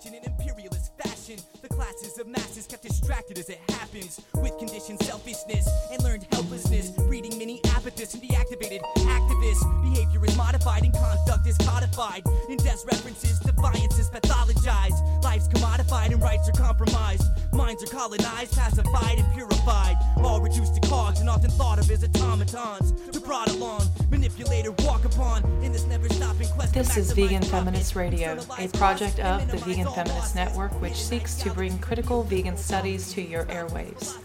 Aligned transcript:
attention 0.00 0.14
in 0.14 0.32
imperialist 0.32 0.96
fashion. 1.30 1.44
The 1.62 1.68
classes 1.68 2.18
of 2.18 2.26
masses 2.26 2.66
kept 2.66 2.82
distracted 2.82 3.38
as 3.38 3.48
it 3.48 3.58
happens. 3.70 4.20
With 4.34 4.56
conditioned 4.58 5.02
selfishness 5.02 5.68
and 5.92 6.02
learned 6.02 6.26
helplessness. 6.32 6.90
Breeding 6.90 7.38
many 7.38 7.60
apathists 7.76 8.14
and 8.14 8.22
deactivated 8.22 8.80
activists. 8.96 9.82
Behavior 9.82 10.24
is 10.24 10.36
modified 10.36 10.84
and 10.84 10.92
conduct 10.92 11.46
is 11.46 11.56
codified. 11.58 12.22
In 12.48 12.56
death's 12.58 12.84
references, 12.84 13.38
defiance 13.40 13.98
is 13.98 14.08
pathologized. 14.10 15.22
Life's 15.22 15.48
commodified 15.48 16.12
and 16.12 16.22
rights 16.22 16.48
are 16.48 16.52
compromised. 16.52 17.24
Minds 17.52 17.82
are 17.82 17.86
colonized, 17.86 18.56
pacified, 18.56 19.18
and 19.18 19.32
purified. 19.34 19.96
All 20.18 20.40
reduced 20.40 20.74
to 20.74 20.88
cogs 20.88 21.20
and 21.20 21.28
often 21.28 21.50
thought 21.50 21.78
of 21.78 21.90
as 21.90 22.04
automatons. 22.40 22.92
To 23.12 23.20
prod 23.20 23.48
along, 23.48 23.82
manipulate 24.10 24.66
or 24.66 24.72
walk 24.80 25.04
upon. 25.04 25.44
In 25.62 25.72
this 25.72 25.86
never 25.86 26.08
stopping 26.08 26.48
quest 26.48 26.74
This 26.74 26.96
is 26.96 27.12
Vegan 27.12 27.42
Feminist 27.42 27.96
Radio, 27.96 28.38
a 28.58 28.68
project 28.68 29.18
of 29.20 29.50
the 29.50 29.58
Vegan 29.58 29.86
Feminist 29.92 30.34
Network, 30.34 30.72
which 30.80 30.94
seeks 30.94 31.19
to 31.20 31.50
bring 31.52 31.78
critical 31.78 32.22
vegan 32.22 32.56
studies 32.56 33.12
to 33.12 33.20
your 33.22 33.44
airwaves. 33.44 34.18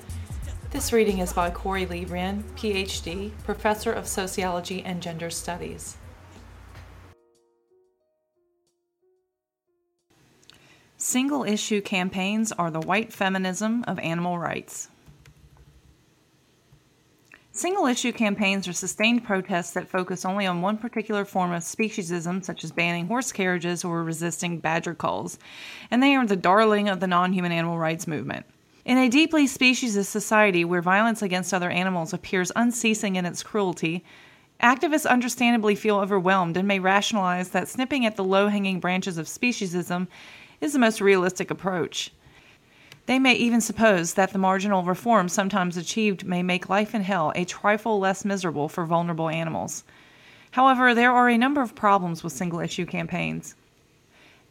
This 0.71 0.93
reading 0.93 1.19
is 1.19 1.33
by 1.33 1.51
Corey 1.51 1.85
Lee 1.85 2.05
Wrenn, 2.05 2.43
PhD, 2.55 3.31
Professor 3.43 3.91
of 3.91 4.07
Sociology 4.07 4.81
and 4.83 5.01
Gender 5.01 5.29
Studies. 5.29 5.97
Single 10.97 11.43
issue 11.43 11.81
campaigns 11.81 12.51
are 12.53 12.71
the 12.71 12.79
white 12.79 13.11
feminism 13.11 13.83
of 13.87 13.99
animal 13.99 14.39
rights. 14.39 14.89
Single 17.55 17.85
issue 17.85 18.11
campaigns 18.11 18.67
are 18.67 18.73
sustained 18.73 19.23
protests 19.23 19.71
that 19.71 19.87
focus 19.87 20.25
only 20.25 20.45
on 20.45 20.61
one 20.61 20.77
particular 20.77 21.23
form 21.23 21.53
of 21.53 21.63
speciesism, 21.63 22.43
such 22.43 22.65
as 22.65 22.73
banning 22.73 23.07
horse 23.07 23.31
carriages 23.31 23.85
or 23.85 24.03
resisting 24.03 24.59
badger 24.59 24.93
calls, 24.93 25.39
and 25.89 26.03
they 26.03 26.17
are 26.17 26.25
the 26.25 26.35
darling 26.35 26.89
of 26.89 26.99
the 26.99 27.07
non 27.07 27.31
human 27.31 27.53
animal 27.53 27.77
rights 27.79 28.07
movement. 28.07 28.45
In 28.83 28.97
a 28.97 29.07
deeply 29.07 29.47
speciesist 29.47 30.07
society 30.07 30.65
where 30.65 30.81
violence 30.81 31.21
against 31.21 31.53
other 31.53 31.69
animals 31.69 32.11
appears 32.11 32.51
unceasing 32.57 33.15
in 33.15 33.25
its 33.25 33.41
cruelty, 33.41 34.03
activists 34.61 35.09
understandably 35.09 35.75
feel 35.75 35.99
overwhelmed 35.99 36.57
and 36.57 36.67
may 36.67 36.79
rationalize 36.79 37.51
that 37.51 37.69
snipping 37.69 38.05
at 38.05 38.17
the 38.17 38.23
low 38.25 38.49
hanging 38.49 38.81
branches 38.81 39.17
of 39.17 39.27
speciesism 39.27 40.09
is 40.59 40.73
the 40.73 40.79
most 40.79 40.99
realistic 40.99 41.49
approach. 41.49 42.11
They 43.05 43.19
may 43.19 43.33
even 43.33 43.61
suppose 43.61 44.15
that 44.15 44.33
the 44.33 44.39
marginal 44.39 44.83
reforms 44.83 45.31
sometimes 45.31 45.77
achieved 45.77 46.25
may 46.25 46.41
make 46.41 46.69
life 46.69 46.95
in 46.95 47.03
hell 47.03 47.31
a 47.35 47.45
trifle 47.45 47.99
less 47.99 48.25
miserable 48.25 48.67
for 48.67 48.85
vulnerable 48.85 49.29
animals. 49.29 49.83
However, 50.51 50.95
there 50.95 51.11
are 51.11 51.29
a 51.29 51.37
number 51.37 51.61
of 51.61 51.75
problems 51.75 52.23
with 52.23 52.33
single 52.33 52.59
issue 52.59 52.85
campaigns. 52.85 53.55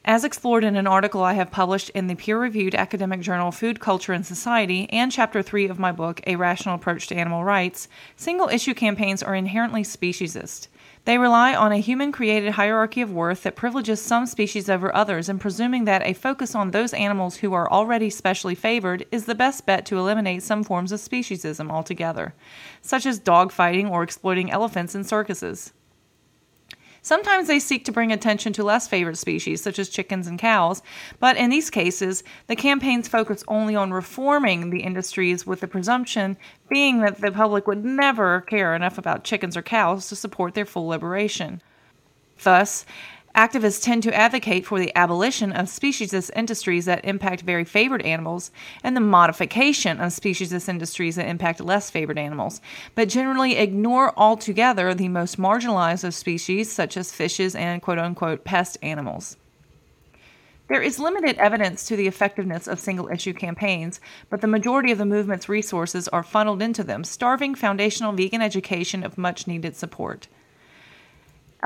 As 0.07 0.23
explored 0.23 0.65
in 0.65 0.77
an 0.77 0.87
article 0.87 1.23
I 1.23 1.33
have 1.33 1.51
published 1.51 1.89
in 1.91 2.09
the 2.09 2.15
peer 2.15 2.39
reviewed 2.39 2.75
academic 2.75 3.23
journal 3.23 3.51
Food, 3.51 3.81
Culture, 3.81 4.13
and 4.13 4.27
Society 4.27 4.87
and 4.91 5.11
Chapter 5.11 5.41
3 5.41 5.67
of 5.69 5.79
my 5.79 5.93
book, 5.93 6.21
A 6.27 6.37
Rational 6.37 6.75
Approach 6.75 7.07
to 7.07 7.15
Animal 7.15 7.43
Rights, 7.43 7.89
single 8.15 8.51
issue 8.51 8.75
campaigns 8.75 9.23
are 9.23 9.35
inherently 9.35 9.83
speciesist. 9.83 10.69
They 11.07 11.17
rely 11.17 11.55
on 11.55 11.73
a 11.73 11.79
human 11.79 12.13
created 12.13 12.53
hierarchy 12.53 13.01
of 13.01 13.15
worth 13.15 13.45
that 13.45 13.57
privileges 13.57 14.03
some 14.03 14.27
species 14.27 14.69
over 14.69 14.95
others 14.95 15.31
and 15.31 15.41
presuming 15.41 15.87
that 15.87 16.07
a 16.07 16.13
focus 16.13 16.55
on 16.55 16.73
those 16.73 16.93
animals 16.93 17.37
who 17.37 17.55
are 17.55 17.71
already 17.73 18.11
specially 18.11 18.55
favored 18.55 19.07
is 19.11 19.25
the 19.25 19.35
best 19.35 19.65
bet 19.65 19.87
to 19.87 19.97
eliminate 19.97 20.43
some 20.43 20.65
forms 20.65 20.93
of 20.93 21.01
speciesism 21.01 21.71
altogether, 21.71 22.35
such 22.83 23.07
as 23.07 23.19
dogfighting 23.19 23.91
or 23.91 24.03
exploiting 24.03 24.51
elephants 24.51 24.95
in 24.95 25.03
circuses. 25.03 25.73
Sometimes 27.05 27.49
they 27.49 27.61
seek 27.61 27.85
to 27.85 27.93
bring 27.93 28.13
attention 28.13 28.55
to 28.55 28.65
less 28.65 28.89
favored 28.89 29.19
species, 29.19 29.63
such 29.63 29.79
as 29.79 29.91
chickens 29.91 30.27
and 30.27 30.39
cows, 30.39 30.83
but 31.21 31.37
in 31.37 31.51
these 31.51 31.69
cases, 31.69 32.25
the 32.47 32.57
campaigns 32.57 33.09
focus 33.09 33.45
only 33.47 33.77
on 33.77 33.93
reforming 33.93 34.71
the 34.71 34.81
industries, 34.81 35.47
with 35.47 35.61
the 35.61 35.69
presumption 35.69 36.39
being 36.71 37.01
that 37.01 37.21
the 37.21 37.31
public 37.31 37.67
would 37.67 37.85
never 37.85 38.41
care 38.41 38.75
enough 38.75 38.97
about 38.97 39.23
chickens 39.23 39.55
or 39.55 39.61
cows 39.61 40.09
to 40.09 40.17
support 40.17 40.55
their 40.55 40.65
full 40.65 40.89
liberation. 40.89 41.61
Thus, 42.43 42.87
activists 43.35 43.83
tend 43.83 44.03
to 44.03 44.15
advocate 44.15 44.65
for 44.65 44.79
the 44.79 44.95
abolition 44.97 45.53
of 45.53 45.67
speciesist 45.67 46.31
industries 46.37 46.85
that 46.85 47.05
impact 47.05 47.43
very 47.43 47.65
favored 47.65 48.03
animals 48.03 48.53
and 48.83 48.97
the 48.97 49.01
modification 49.01 50.01
of 50.01 50.13
speciesist 50.13 50.69
industries 50.69 51.17
that 51.17 51.29
impact 51.29 51.61
less 51.61 51.91
favored 51.91 52.19
animals, 52.19 52.61
but 52.95 53.09
generally 53.09 53.57
ignore 53.57 54.13
altogether 54.17 54.95
the 54.95 55.09
most 55.09 55.39
marginalized 55.39 56.05
of 56.05 56.15
species, 56.15 56.71
such 56.71 56.97
as 56.97 57.13
fishes 57.13 57.55
and 57.55 57.83
quote 57.83 57.99
unquote 57.99 58.45
pest 58.45 58.79
animals. 58.83 59.37
There 60.69 60.81
is 60.81 60.99
limited 60.99 61.37
evidence 61.37 61.85
to 61.89 61.97
the 61.97 62.07
effectiveness 62.07 62.67
of 62.67 62.81
single 62.81 63.09
issue 63.09 63.35
campaigns, 63.35 64.01
but 64.31 64.41
the 64.41 64.47
majority 64.47 64.93
of 64.93 64.99
the 64.99 65.05
movement's 65.05 65.49
resources 65.49 66.09
are 66.09 66.23
funneled 66.23 66.63
into 66.63 66.83
them, 66.83 67.05
starving 67.05 67.55
foundational 67.55 68.13
vegan 68.13 68.41
education 68.41 69.05
of 69.05 69.19
much 69.19 69.47
needed 69.47 69.77
support. 69.77 70.27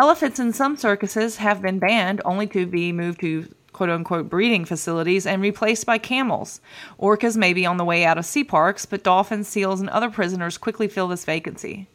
Elephants 0.01 0.39
in 0.39 0.53
some 0.53 0.77
circuses 0.77 1.39
have 1.39 1.61
been 1.61 1.81
banned 1.81 2.21
only 2.25 2.47
to 2.47 2.67
be 2.67 2.93
moved 2.93 3.21
to 3.21 3.53
quote 3.73 3.91
unquote 3.91 4.31
breeding 4.31 4.65
facilities 4.65 5.27
and 5.27 5.43
replaced 5.43 5.87
by 5.87 5.99
camels. 5.99 6.61
Orcas 7.01 7.37
may 7.37 7.53
be 7.53 7.67
on 7.67 7.79
the 7.79 7.85
way 7.85 8.05
out 8.05 8.17
of 8.17 8.25
sea 8.25 8.45
parks, 8.45 8.87
but 8.87 9.03
dolphins, 9.03 9.49
seals, 9.49 9.81
and 9.81 9.91
other 9.91 10.09
prisoners 10.09 10.57
quickly 10.57 10.87
fill 10.87 11.09
this 11.09 11.25
vacancy. 11.25 11.89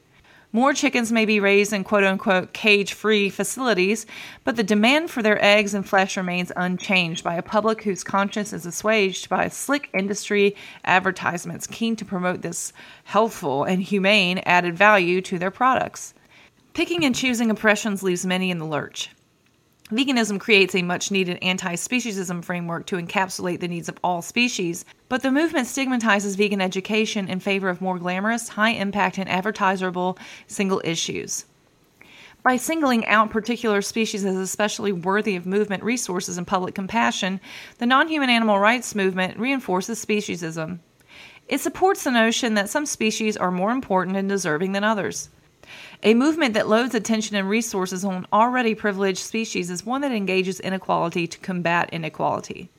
More 0.52 0.74
chickens 0.74 1.14
may 1.14 1.24
be 1.24 1.40
raised 1.40 1.72
in 1.72 1.86
quote 1.86 2.04
unquote 2.04 2.52
cage 2.52 2.92
free 2.92 3.30
facilities, 3.30 4.06
but 4.44 4.58
the 4.58 4.64
demand 4.64 5.10
for 5.10 5.24
their 5.24 5.42
eggs 5.42 5.74
and 5.74 5.88
flesh 5.88 6.18
remains 6.18 6.52
unchanged 6.58 7.24
by 7.24 7.36
a 7.36 7.42
public 7.42 7.84
whose 7.84 8.04
conscience 8.04 8.52
is 8.52 8.66
assuaged 8.66 9.30
by 9.30 9.48
slick 9.48 9.90
industry 9.94 10.58
advertisements 10.84 11.68
keen 11.68 11.96
to 11.96 12.04
promote 12.04 12.42
this 12.42 12.74
healthful 13.06 13.64
and 13.64 13.82
humane 13.82 14.40
added 14.40 14.78
value 14.78 15.22
to 15.22 15.40
their 15.40 15.52
products. 15.52 16.14
Picking 16.74 17.06
and 17.06 17.14
choosing 17.14 17.52
oppressions 17.52 18.02
leaves 18.02 18.26
many 18.26 18.50
in 18.50 18.58
the 18.58 18.66
lurch. 18.66 19.12
Veganism 19.92 20.40
creates 20.40 20.74
a 20.74 20.82
much 20.82 21.12
needed 21.12 21.38
anti 21.44 21.76
speciesism 21.76 22.44
framework 22.44 22.88
to 22.88 22.96
encapsulate 22.96 23.60
the 23.60 23.68
needs 23.68 23.90
of 23.90 24.00
all 24.04 24.24
species, 24.24 24.84
but 25.08 25.22
the 25.22 25.32
movement 25.32 25.68
stigmatizes 25.68 26.36
vegan 26.36 26.62
education 26.62 27.30
in 27.30 27.40
favor 27.40 27.70
of 27.70 27.80
more 27.80 28.00
glamorous, 28.00 28.50
high 28.50 28.72
impact, 28.72 29.20
and 29.20 29.30
advertisable 29.30 30.18
single 30.48 30.82
issues. 30.84 31.46
By 32.42 32.58
singling 32.58 33.06
out 33.06 33.30
particular 33.30 33.84
species 33.84 34.26
as 34.26 34.36
especially 34.36 34.92
worthy 34.92 35.36
of 35.36 35.46
movement 35.46 35.84
resources 35.84 36.40
and 36.40 36.48
public 36.48 36.74
compassion, 36.74 37.40
the 37.78 37.86
non 37.86 38.08
human 38.08 38.32
animal 38.32 38.58
rights 38.58 38.96
movement 38.96 39.38
reinforces 39.38 40.04
speciesism. 40.04 40.80
It 41.48 41.62
supports 41.62 42.04
the 42.04 42.10
notion 42.10 42.56
that 42.56 42.70
some 42.72 42.88
species 42.88 43.38
are 43.38 43.52
more 43.52 43.70
important 43.70 44.18
and 44.18 44.28
deserving 44.28 44.72
than 44.72 44.84
others. 44.84 45.30
A 46.04 46.14
movement 46.14 46.54
that 46.54 46.68
loads 46.68 46.96
attention 46.96 47.36
and 47.36 47.50
resources 47.50 48.04
on 48.04 48.28
already 48.34 48.76
privileged 48.76 49.20
species 49.20 49.70
is 49.70 49.86
one 49.86 50.02
that 50.02 50.12
engages 50.12 50.60
inequality 50.60 51.28
to 51.28 51.40
combat 51.40 51.90
inequality. 51.92 52.70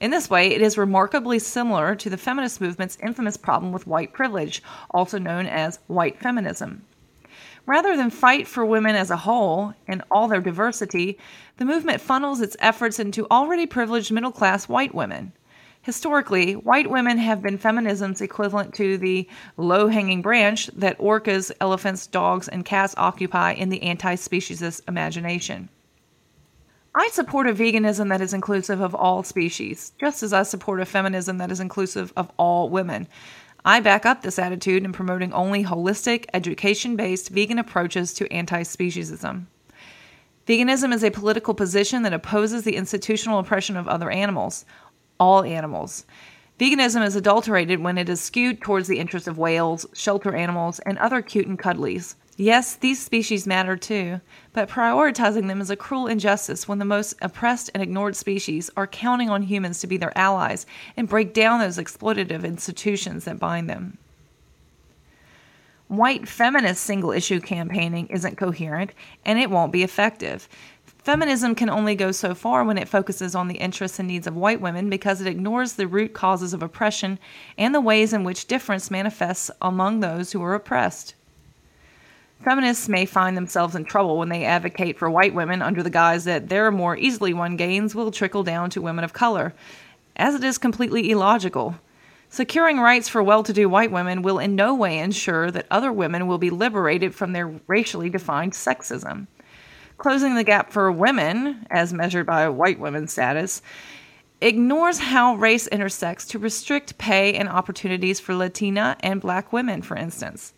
In 0.00 0.10
this 0.10 0.30
way, 0.30 0.48
it 0.48 0.62
is 0.62 0.78
remarkably 0.78 1.38
similar 1.38 1.96
to 1.96 2.08
the 2.08 2.16
feminist 2.16 2.60
movement's 2.60 2.98
infamous 3.02 3.36
problem 3.36 3.72
with 3.72 3.86
white 3.86 4.12
privilege, 4.12 4.62
also 4.90 5.18
known 5.18 5.46
as 5.46 5.80
white 5.88 6.18
feminism. 6.18 6.82
Rather 7.66 7.96
than 7.96 8.08
fight 8.08 8.46
for 8.46 8.64
women 8.64 8.96
as 8.96 9.10
a 9.10 9.16
whole 9.16 9.74
in 9.86 10.02
all 10.10 10.28
their 10.28 10.40
diversity, 10.40 11.18
the 11.58 11.64
movement 11.64 12.00
funnels 12.00 12.40
its 12.40 12.56
efforts 12.60 12.98
into 12.98 13.26
already 13.30 13.66
privileged 13.66 14.10
middle 14.10 14.32
class 14.32 14.68
white 14.68 14.94
women. 14.94 15.32
Historically, 15.88 16.52
white 16.52 16.90
women 16.90 17.16
have 17.16 17.40
been 17.40 17.56
feminism's 17.56 18.20
equivalent 18.20 18.74
to 18.74 18.98
the 18.98 19.26
low 19.56 19.88
hanging 19.88 20.20
branch 20.20 20.66
that 20.76 20.98
orcas, 20.98 21.50
elephants, 21.62 22.06
dogs, 22.06 22.46
and 22.46 22.62
cats 22.66 22.94
occupy 22.98 23.52
in 23.52 23.70
the 23.70 23.82
anti 23.82 24.14
speciesist 24.14 24.82
imagination. 24.86 25.70
I 26.94 27.08
support 27.08 27.48
a 27.48 27.54
veganism 27.54 28.10
that 28.10 28.20
is 28.20 28.34
inclusive 28.34 28.82
of 28.82 28.94
all 28.94 29.22
species, 29.22 29.92
just 29.98 30.22
as 30.22 30.34
I 30.34 30.42
support 30.42 30.82
a 30.82 30.84
feminism 30.84 31.38
that 31.38 31.50
is 31.50 31.58
inclusive 31.58 32.12
of 32.18 32.30
all 32.36 32.68
women. 32.68 33.08
I 33.64 33.80
back 33.80 34.04
up 34.04 34.20
this 34.20 34.38
attitude 34.38 34.84
in 34.84 34.92
promoting 34.92 35.32
only 35.32 35.64
holistic, 35.64 36.26
education 36.34 36.96
based 36.96 37.30
vegan 37.30 37.58
approaches 37.58 38.12
to 38.12 38.30
anti 38.30 38.60
speciesism. 38.60 39.46
Veganism 40.46 40.94
is 40.94 41.04
a 41.04 41.10
political 41.10 41.52
position 41.52 42.02
that 42.02 42.14
opposes 42.14 42.64
the 42.64 42.76
institutional 42.76 43.38
oppression 43.38 43.76
of 43.76 43.86
other 43.86 44.10
animals, 44.10 44.64
all 45.18 45.44
animals. 45.44 46.04
Veganism 46.58 47.06
is 47.06 47.14
adulterated 47.14 47.80
when 47.80 47.98
it 47.98 48.08
is 48.08 48.20
skewed 48.20 48.60
towards 48.60 48.88
the 48.88 48.98
interests 48.98 49.28
of 49.28 49.38
whales, 49.38 49.86
shelter 49.92 50.34
animals, 50.34 50.80
and 50.80 50.98
other 50.98 51.22
cute 51.22 51.46
and 51.46 51.58
cuddlies. 51.58 52.16
Yes, 52.36 52.76
these 52.76 53.04
species 53.04 53.48
matter 53.48 53.76
too, 53.76 54.20
but 54.52 54.68
prioritizing 54.68 55.48
them 55.48 55.60
is 55.60 55.70
a 55.70 55.76
cruel 55.76 56.06
injustice 56.06 56.68
when 56.68 56.78
the 56.78 56.84
most 56.84 57.14
oppressed 57.20 57.68
and 57.74 57.82
ignored 57.82 58.14
species 58.14 58.70
are 58.76 58.86
counting 58.86 59.28
on 59.28 59.42
humans 59.42 59.80
to 59.80 59.88
be 59.88 59.96
their 59.96 60.16
allies 60.16 60.64
and 60.96 61.08
break 61.08 61.34
down 61.34 61.58
those 61.58 61.78
exploitative 61.78 62.44
institutions 62.44 63.24
that 63.24 63.40
bind 63.40 63.68
them. 63.68 63.98
White 65.88 66.28
feminist 66.28 66.84
single 66.84 67.10
issue 67.10 67.40
campaigning 67.40 68.06
isn't 68.06 68.36
coherent 68.36 68.92
and 69.24 69.38
it 69.38 69.50
won't 69.50 69.72
be 69.72 69.82
effective. 69.82 70.48
Feminism 70.98 71.54
can 71.54 71.70
only 71.70 71.94
go 71.94 72.12
so 72.12 72.34
far 72.34 72.64
when 72.64 72.76
it 72.76 72.88
focuses 72.88 73.34
on 73.34 73.48
the 73.48 73.56
interests 73.56 73.98
and 73.98 74.08
needs 74.08 74.26
of 74.26 74.36
white 74.36 74.60
women 74.60 74.90
because 74.90 75.20
it 75.20 75.26
ignores 75.26 75.72
the 75.72 75.86
root 75.86 76.12
causes 76.12 76.52
of 76.52 76.62
oppression 76.62 77.18
and 77.56 77.74
the 77.74 77.80
ways 77.80 78.12
in 78.12 78.24
which 78.24 78.46
difference 78.46 78.90
manifests 78.90 79.50
among 79.62 80.00
those 80.00 80.32
who 80.32 80.42
are 80.42 80.54
oppressed. 80.54 81.14
Feminists 82.44 82.88
may 82.88 83.04
find 83.04 83.36
themselves 83.36 83.74
in 83.74 83.84
trouble 83.84 84.16
when 84.18 84.28
they 84.28 84.44
advocate 84.44 84.98
for 84.98 85.10
white 85.10 85.34
women 85.34 85.60
under 85.60 85.82
the 85.82 85.90
guise 85.90 86.24
that 86.24 86.48
their 86.48 86.70
more 86.70 86.96
easily 86.96 87.32
won 87.32 87.56
gains 87.56 87.94
will 87.94 88.12
trickle 88.12 88.44
down 88.44 88.70
to 88.70 88.82
women 88.82 89.02
of 89.02 89.12
color, 89.12 89.54
as 90.14 90.34
it 90.34 90.44
is 90.44 90.58
completely 90.58 91.10
illogical. 91.10 91.74
Securing 92.28 92.78
rights 92.78 93.08
for 93.08 93.22
well 93.22 93.42
to 93.42 93.52
do 93.52 93.68
white 93.68 93.90
women 93.90 94.22
will 94.22 94.38
in 94.38 94.54
no 94.54 94.74
way 94.74 94.98
ensure 94.98 95.50
that 95.50 95.66
other 95.70 95.90
women 95.90 96.26
will 96.26 96.38
be 96.38 96.50
liberated 96.50 97.14
from 97.14 97.32
their 97.32 97.48
racially 97.66 98.10
defined 98.10 98.52
sexism. 98.52 99.26
Closing 99.98 100.36
the 100.36 100.44
gap 100.44 100.70
for 100.70 100.92
women, 100.92 101.66
as 101.70 101.92
measured 101.92 102.24
by 102.24 102.48
white 102.48 102.78
women's 102.78 103.10
status, 103.10 103.60
ignores 104.40 105.00
how 105.00 105.34
race 105.34 105.66
intersects 105.66 106.24
to 106.26 106.38
restrict 106.38 106.96
pay 106.98 107.34
and 107.34 107.48
opportunities 107.48 108.20
for 108.20 108.32
Latina 108.32 108.96
and 109.00 109.20
black 109.20 109.52
women, 109.52 109.82
for 109.82 109.96
instance. 109.96 110.54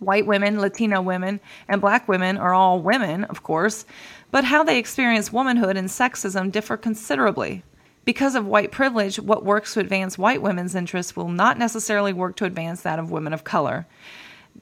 White 0.00 0.26
women, 0.26 0.60
Latina 0.60 1.00
women, 1.00 1.38
and 1.68 1.80
black 1.80 2.08
women 2.08 2.36
are 2.36 2.52
all 2.52 2.80
women, 2.80 3.22
of 3.24 3.44
course, 3.44 3.84
but 4.32 4.42
how 4.42 4.64
they 4.64 4.76
experience 4.76 5.32
womanhood 5.32 5.76
and 5.76 5.88
sexism 5.88 6.50
differ 6.50 6.76
considerably. 6.76 7.62
Because 8.04 8.34
of 8.34 8.44
white 8.44 8.72
privilege, 8.72 9.20
what 9.20 9.44
works 9.44 9.74
to 9.74 9.80
advance 9.80 10.18
white 10.18 10.42
women's 10.42 10.74
interests 10.74 11.14
will 11.14 11.28
not 11.28 11.56
necessarily 11.56 12.12
work 12.12 12.34
to 12.36 12.44
advance 12.44 12.82
that 12.82 12.98
of 12.98 13.12
women 13.12 13.32
of 13.32 13.44
color. 13.44 13.86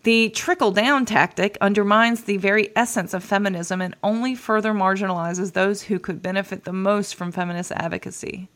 The 0.02 0.30
trickle 0.30 0.70
down 0.70 1.04
tactic 1.04 1.58
undermines 1.60 2.24
the 2.24 2.38
very 2.38 2.70
essence 2.74 3.12
of 3.12 3.22
feminism 3.22 3.82
and 3.82 3.94
only 4.02 4.34
further 4.34 4.72
marginalizes 4.72 5.52
those 5.52 5.82
who 5.82 5.98
could 5.98 6.22
benefit 6.22 6.64
the 6.64 6.72
most 6.72 7.14
from 7.14 7.32
feminist 7.32 7.72
advocacy. 7.72 8.48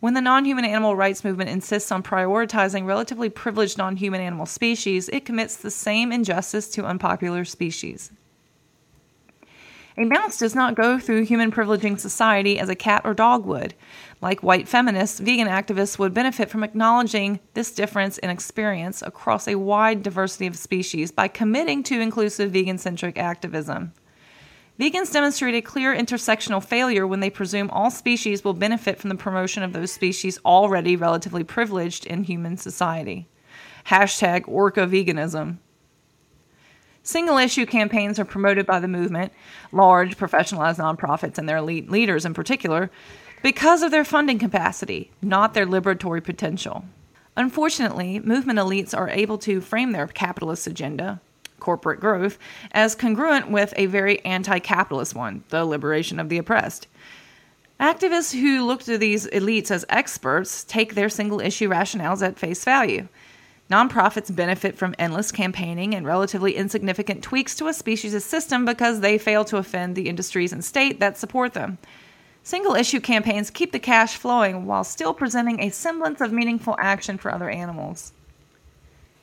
When 0.00 0.14
the 0.14 0.20
non 0.20 0.44
human 0.44 0.64
animal 0.64 0.96
rights 0.96 1.24
movement 1.24 1.50
insists 1.50 1.92
on 1.92 2.02
prioritizing 2.02 2.86
relatively 2.86 3.30
privileged 3.30 3.78
non 3.78 3.96
human 3.96 4.20
animal 4.20 4.46
species, 4.46 5.08
it 5.10 5.24
commits 5.24 5.56
the 5.56 5.70
same 5.70 6.12
injustice 6.12 6.68
to 6.70 6.84
unpopular 6.84 7.44
species. 7.44 8.10
A 9.96 10.04
mouse 10.04 10.38
does 10.38 10.56
not 10.56 10.74
go 10.74 10.98
through 10.98 11.24
human 11.24 11.52
privileging 11.52 12.00
society 12.00 12.58
as 12.58 12.68
a 12.68 12.74
cat 12.74 13.02
or 13.04 13.14
dog 13.14 13.46
would. 13.46 13.74
Like 14.20 14.42
white 14.42 14.66
feminists, 14.66 15.20
vegan 15.20 15.46
activists 15.46 16.00
would 16.00 16.12
benefit 16.12 16.50
from 16.50 16.64
acknowledging 16.64 17.38
this 17.54 17.70
difference 17.70 18.18
in 18.18 18.28
experience 18.28 19.02
across 19.02 19.46
a 19.46 19.54
wide 19.54 20.02
diversity 20.02 20.48
of 20.48 20.56
species 20.56 21.12
by 21.12 21.28
committing 21.28 21.84
to 21.84 22.00
inclusive 22.00 22.50
vegan 22.50 22.78
centric 22.78 23.16
activism. 23.16 23.92
Vegans 24.80 25.12
demonstrate 25.12 25.54
a 25.54 25.62
clear 25.62 25.94
intersectional 25.94 26.64
failure 26.64 27.06
when 27.06 27.20
they 27.20 27.30
presume 27.30 27.70
all 27.70 27.92
species 27.92 28.42
will 28.42 28.54
benefit 28.54 28.98
from 28.98 29.10
the 29.10 29.14
promotion 29.14 29.62
of 29.62 29.72
those 29.72 29.92
species 29.92 30.40
already 30.44 30.96
relatively 30.96 31.44
privileged 31.44 32.04
in 32.04 32.24
human 32.24 32.56
society. 32.56 33.28
Hashtag 33.86 34.48
Orca 34.48 34.80
Veganism. 34.80 35.58
Single 37.06 37.36
issue 37.36 37.66
campaigns 37.66 38.18
are 38.18 38.24
promoted 38.24 38.64
by 38.64 38.80
the 38.80 38.88
movement, 38.88 39.30
large 39.72 40.16
professionalized 40.16 40.78
nonprofits 40.78 41.36
and 41.36 41.46
their 41.46 41.58
elite 41.58 41.90
leaders 41.90 42.24
in 42.24 42.32
particular, 42.32 42.90
because 43.42 43.82
of 43.82 43.90
their 43.90 44.06
funding 44.06 44.38
capacity, 44.38 45.10
not 45.20 45.52
their 45.52 45.66
liberatory 45.66 46.24
potential. 46.24 46.82
Unfortunately, 47.36 48.20
movement 48.20 48.58
elites 48.58 48.96
are 48.96 49.10
able 49.10 49.36
to 49.36 49.60
frame 49.60 49.92
their 49.92 50.06
capitalist 50.06 50.66
agenda, 50.66 51.20
corporate 51.60 52.00
growth, 52.00 52.38
as 52.72 52.94
congruent 52.94 53.50
with 53.50 53.74
a 53.76 53.84
very 53.84 54.24
anti 54.24 54.58
capitalist 54.58 55.14
one, 55.14 55.44
the 55.50 55.66
liberation 55.66 56.18
of 56.18 56.30
the 56.30 56.38
oppressed. 56.38 56.86
Activists 57.78 58.32
who 58.32 58.64
look 58.64 58.82
to 58.84 58.96
these 58.96 59.26
elites 59.26 59.70
as 59.70 59.84
experts 59.90 60.64
take 60.64 60.94
their 60.94 61.10
single 61.10 61.40
issue 61.40 61.68
rationales 61.68 62.26
at 62.26 62.38
face 62.38 62.64
value. 62.64 63.08
Nonprofits 63.70 64.34
benefit 64.34 64.76
from 64.76 64.94
endless 64.98 65.32
campaigning 65.32 65.94
and 65.94 66.06
relatively 66.06 66.54
insignificant 66.54 67.22
tweaks 67.22 67.54
to 67.56 67.66
a 67.66 67.72
species' 67.72 68.24
system 68.24 68.66
because 68.66 69.00
they 69.00 69.16
fail 69.16 69.44
to 69.46 69.56
offend 69.56 69.96
the 69.96 70.08
industries 70.08 70.52
and 70.52 70.62
state 70.62 71.00
that 71.00 71.16
support 71.16 71.54
them. 71.54 71.78
Single 72.42 72.74
issue 72.74 73.00
campaigns 73.00 73.48
keep 73.48 73.72
the 73.72 73.78
cash 73.78 74.16
flowing 74.16 74.66
while 74.66 74.84
still 74.84 75.14
presenting 75.14 75.60
a 75.60 75.70
semblance 75.70 76.20
of 76.20 76.30
meaningful 76.30 76.76
action 76.78 77.16
for 77.16 77.32
other 77.32 77.48
animals. 77.48 78.12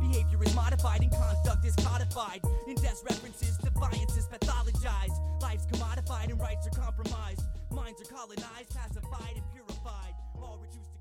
Behavior 0.00 0.42
is 0.44 0.54
modified 0.54 1.02
and 1.02 1.10
conduct 1.12 1.66
is 1.66 1.74
codified. 1.76 2.40
In 2.66 2.76
references, 2.76 3.58
defiance 3.58 4.16
is 4.16 4.26
pathologized. 4.26 5.42
Life's 5.42 5.66
commodified 5.66 6.30
and 6.30 6.40
rights 6.40 6.66
are 6.66 6.80
compromised. 6.80 7.42
Minds 7.70 8.00
are 8.00 8.06
colonized, 8.06 8.70
pacified, 8.74 9.34
and 9.36 9.44
purified. 9.52 10.14
All 10.40 10.58
reduced 10.62 10.93